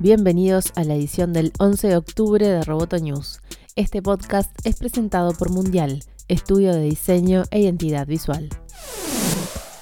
Bienvenidos 0.00 0.72
a 0.76 0.84
la 0.84 0.94
edición 0.94 1.34
del 1.34 1.52
11 1.58 1.88
de 1.88 1.96
octubre 1.98 2.48
de 2.48 2.64
Roboto 2.64 2.96
News. 2.96 3.42
Este 3.76 4.00
podcast 4.00 4.50
es 4.64 4.76
presentado 4.76 5.32
por 5.32 5.50
Mundial, 5.50 6.02
estudio 6.26 6.72
de 6.72 6.80
diseño 6.80 7.42
e 7.50 7.60
identidad 7.60 8.06
visual. 8.06 8.48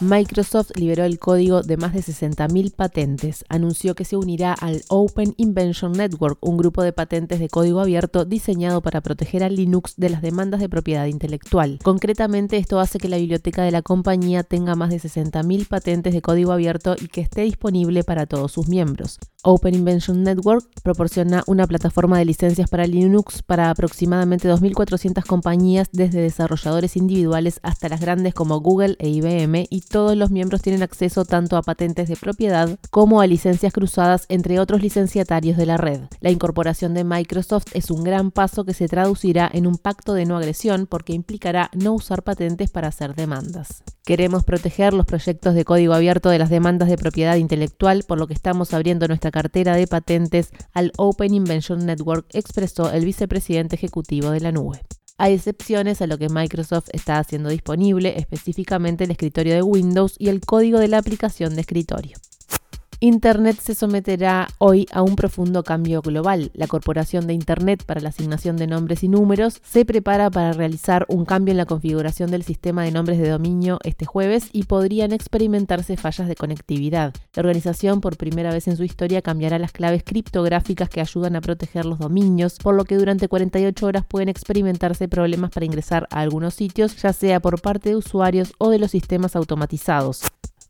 Microsoft 0.00 0.70
liberó 0.76 1.04
el 1.04 1.18
código 1.18 1.62
de 1.62 1.76
más 1.76 1.92
de 1.92 2.00
60.000 2.00 2.72
patentes. 2.72 3.44
Anunció 3.48 3.96
que 3.96 4.04
se 4.04 4.16
unirá 4.16 4.52
al 4.52 4.82
Open 4.88 5.34
Invention 5.38 5.90
Network, 5.90 6.38
un 6.40 6.56
grupo 6.56 6.84
de 6.84 6.92
patentes 6.92 7.40
de 7.40 7.48
código 7.48 7.80
abierto 7.80 8.24
diseñado 8.24 8.80
para 8.80 9.00
proteger 9.00 9.42
a 9.42 9.48
Linux 9.48 9.94
de 9.96 10.10
las 10.10 10.22
demandas 10.22 10.60
de 10.60 10.68
propiedad 10.68 11.06
intelectual. 11.06 11.80
Concretamente, 11.82 12.58
esto 12.58 12.78
hace 12.78 12.98
que 12.98 13.08
la 13.08 13.16
biblioteca 13.18 13.64
de 13.64 13.72
la 13.72 13.82
compañía 13.82 14.44
tenga 14.44 14.76
más 14.76 14.90
de 14.90 14.98
60.000 14.98 15.66
patentes 15.66 16.14
de 16.14 16.22
código 16.22 16.52
abierto 16.52 16.94
y 17.00 17.08
que 17.08 17.20
esté 17.20 17.42
disponible 17.42 18.04
para 18.04 18.26
todos 18.26 18.52
sus 18.52 18.68
miembros. 18.68 19.18
Open 19.44 19.72
Invention 19.72 20.24
Network 20.24 20.66
proporciona 20.82 21.44
una 21.46 21.68
plataforma 21.68 22.18
de 22.18 22.24
licencias 22.24 22.68
para 22.68 22.88
Linux 22.88 23.40
para 23.44 23.70
aproximadamente 23.70 24.50
2.400 24.50 25.24
compañías, 25.24 25.86
desde 25.92 26.20
desarrolladores 26.20 26.96
individuales 26.96 27.60
hasta 27.62 27.88
las 27.88 28.00
grandes 28.00 28.34
como 28.34 28.60
Google 28.60 28.96
e 28.98 29.08
IBM, 29.08 29.68
y 29.70 29.82
todos 29.82 30.16
los 30.16 30.32
miembros 30.32 30.60
tienen 30.60 30.82
acceso 30.82 31.24
tanto 31.24 31.56
a 31.56 31.62
patentes 31.62 32.08
de 32.08 32.16
propiedad 32.16 32.80
como 32.90 33.20
a 33.20 33.28
licencias 33.28 33.72
cruzadas 33.72 34.26
entre 34.28 34.58
otros 34.58 34.82
licenciatarios 34.82 35.56
de 35.56 35.66
la 35.66 35.76
red. 35.76 36.00
La 36.18 36.32
incorporación 36.32 36.92
de 36.94 37.04
Microsoft 37.04 37.66
es 37.74 37.92
un 37.92 38.02
gran 38.02 38.32
paso 38.32 38.64
que 38.64 38.74
se 38.74 38.88
traducirá 38.88 39.48
en 39.52 39.68
un 39.68 39.76
pacto 39.76 40.14
de 40.14 40.26
no 40.26 40.36
agresión 40.36 40.88
porque 40.90 41.12
implicará 41.12 41.70
no 41.74 41.92
usar 41.92 42.24
patentes 42.24 42.70
para 42.70 42.88
hacer 42.88 43.14
demandas. 43.14 43.84
Queremos 44.04 44.42
proteger 44.42 44.94
los 44.94 45.04
proyectos 45.04 45.54
de 45.54 45.66
código 45.66 45.92
abierto 45.92 46.30
de 46.30 46.38
las 46.38 46.48
demandas 46.48 46.88
de 46.88 46.96
propiedad 46.96 47.36
intelectual, 47.36 48.04
por 48.08 48.18
lo 48.18 48.26
que 48.26 48.32
estamos 48.32 48.72
abriendo 48.72 49.06
nuestra 49.06 49.27
cartera 49.30 49.76
de 49.76 49.86
patentes 49.86 50.50
al 50.72 50.92
Open 50.96 51.34
Invention 51.34 51.86
Network, 51.86 52.26
expresó 52.32 52.92
el 52.92 53.04
vicepresidente 53.04 53.76
ejecutivo 53.76 54.30
de 54.30 54.40
la 54.40 54.52
nube. 54.52 54.80
Hay 55.16 55.34
excepciones 55.34 56.00
a 56.00 56.06
lo 56.06 56.16
que 56.16 56.28
Microsoft 56.28 56.88
está 56.92 57.18
haciendo 57.18 57.48
disponible, 57.48 58.18
específicamente 58.18 59.04
el 59.04 59.10
escritorio 59.10 59.54
de 59.54 59.62
Windows 59.62 60.14
y 60.18 60.28
el 60.28 60.40
código 60.40 60.78
de 60.78 60.88
la 60.88 60.98
aplicación 60.98 61.56
de 61.56 61.62
escritorio. 61.62 62.16
Internet 63.00 63.60
se 63.60 63.76
someterá 63.76 64.48
hoy 64.58 64.88
a 64.90 65.02
un 65.02 65.14
profundo 65.14 65.62
cambio 65.62 66.02
global. 66.02 66.50
La 66.52 66.66
Corporación 66.66 67.28
de 67.28 67.32
Internet 67.32 67.84
para 67.86 68.00
la 68.00 68.08
Asignación 68.08 68.56
de 68.56 68.66
Nombres 68.66 69.04
y 69.04 69.08
Números 69.08 69.62
se 69.62 69.84
prepara 69.84 70.30
para 70.30 70.52
realizar 70.52 71.06
un 71.08 71.24
cambio 71.24 71.52
en 71.52 71.58
la 71.58 71.66
configuración 71.66 72.32
del 72.32 72.42
sistema 72.42 72.82
de 72.82 72.90
nombres 72.90 73.20
de 73.20 73.28
dominio 73.28 73.78
este 73.84 74.04
jueves 74.04 74.48
y 74.52 74.64
podrían 74.64 75.12
experimentarse 75.12 75.96
fallas 75.96 76.26
de 76.26 76.34
conectividad. 76.34 77.14
La 77.34 77.40
organización 77.42 78.00
por 78.00 78.16
primera 78.16 78.52
vez 78.52 78.66
en 78.66 78.76
su 78.76 78.82
historia 78.82 79.22
cambiará 79.22 79.60
las 79.60 79.70
claves 79.70 80.02
criptográficas 80.02 80.88
que 80.88 81.00
ayudan 81.00 81.36
a 81.36 81.40
proteger 81.40 81.86
los 81.86 82.00
dominios, 82.00 82.56
por 82.60 82.74
lo 82.74 82.82
que 82.82 82.96
durante 82.96 83.28
48 83.28 83.86
horas 83.86 84.04
pueden 84.08 84.28
experimentarse 84.28 85.06
problemas 85.06 85.52
para 85.52 85.66
ingresar 85.66 86.08
a 86.10 86.18
algunos 86.18 86.54
sitios, 86.54 87.00
ya 87.00 87.12
sea 87.12 87.38
por 87.38 87.60
parte 87.60 87.90
de 87.90 87.96
usuarios 87.96 88.54
o 88.58 88.70
de 88.70 88.80
los 88.80 88.90
sistemas 88.90 89.36
automatizados. 89.36 90.22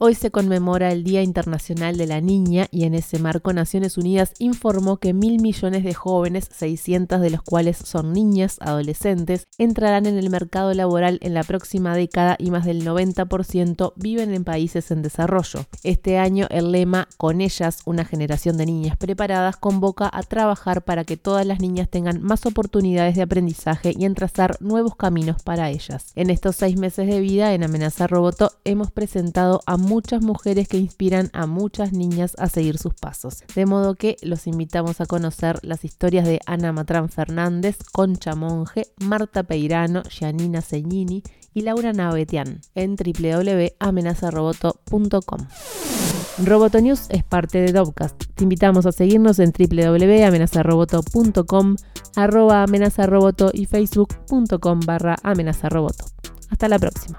Hoy 0.00 0.16
se 0.16 0.32
conmemora 0.32 0.90
el 0.90 1.04
Día 1.04 1.22
Internacional 1.22 1.96
de 1.96 2.08
la 2.08 2.20
Niña 2.20 2.66
y 2.72 2.82
en 2.82 2.94
ese 2.94 3.20
marco 3.20 3.52
Naciones 3.52 3.96
Unidas 3.96 4.32
informó 4.40 4.96
que 4.96 5.14
mil 5.14 5.40
millones 5.40 5.84
de 5.84 5.94
jóvenes, 5.94 6.48
600 6.50 7.20
de 7.20 7.30
los 7.30 7.42
cuales 7.42 7.76
son 7.76 8.12
niñas, 8.12 8.56
adolescentes, 8.60 9.46
entrarán 9.56 10.06
en 10.06 10.18
el 10.18 10.30
mercado 10.30 10.74
laboral 10.74 11.20
en 11.22 11.32
la 11.32 11.44
próxima 11.44 11.94
década 11.94 12.34
y 12.40 12.50
más 12.50 12.64
del 12.64 12.84
90% 12.84 13.92
viven 13.94 14.34
en 14.34 14.42
países 14.42 14.90
en 14.90 15.00
desarrollo. 15.02 15.64
Este 15.84 16.18
año 16.18 16.48
el 16.50 16.72
lema 16.72 17.06
Con 17.16 17.40
ellas, 17.40 17.78
una 17.84 18.04
generación 18.04 18.56
de 18.56 18.66
niñas 18.66 18.96
preparadas 18.96 19.56
convoca 19.56 20.10
a 20.12 20.24
trabajar 20.24 20.82
para 20.82 21.04
que 21.04 21.16
todas 21.16 21.46
las 21.46 21.60
niñas 21.60 21.88
tengan 21.88 22.20
más 22.20 22.46
oportunidades 22.46 23.14
de 23.14 23.22
aprendizaje 23.22 23.94
y 23.96 24.06
en 24.06 24.14
trazar 24.14 24.56
nuevos 24.60 24.96
caminos 24.96 25.40
para 25.44 25.70
ellas. 25.70 26.10
En 26.16 26.30
estos 26.30 26.56
seis 26.56 26.76
meses 26.76 27.06
de 27.06 27.20
vida 27.20 27.54
en 27.54 27.62
Amenaza 27.62 28.08
Roboto 28.08 28.50
hemos 28.64 28.90
presentado 28.90 29.60
a 29.66 29.83
muchas 29.84 30.22
mujeres 30.22 30.68
que 30.68 30.78
inspiran 30.78 31.30
a 31.32 31.46
muchas 31.46 31.92
niñas 31.92 32.34
a 32.38 32.48
seguir 32.48 32.78
sus 32.78 32.94
pasos. 32.94 33.42
De 33.54 33.66
modo 33.66 33.94
que 33.94 34.16
los 34.22 34.46
invitamos 34.46 35.00
a 35.00 35.06
conocer 35.06 35.58
las 35.62 35.84
historias 35.84 36.26
de 36.26 36.40
Ana 36.46 36.72
Matrán 36.72 37.08
Fernández, 37.08 37.78
Concha 37.92 38.34
Monge, 38.34 38.86
Marta 38.98 39.42
Peirano, 39.42 40.02
Janina 40.10 40.60
Segnini 40.60 41.22
y 41.52 41.62
Laura 41.62 41.92
Navetian 41.92 42.60
en 42.74 42.96
www.amenazaroboto.com. 42.96 45.46
Roboto 46.42 46.80
News 46.80 47.06
es 47.10 47.22
parte 47.22 47.58
de 47.58 47.70
Dovcast. 47.72 48.20
Te 48.34 48.42
invitamos 48.42 48.86
a 48.86 48.92
seguirnos 48.92 49.38
en 49.38 49.52
www.amenazaroboto.com, 49.52 51.76
arroba 52.16 52.64
amenazaroboto 52.64 53.50
y 53.52 53.66
facebook.com 53.66 54.80
barra 54.84 55.14
amenazaroboto. 55.22 56.06
Hasta 56.50 56.68
la 56.68 56.80
próxima. 56.80 57.18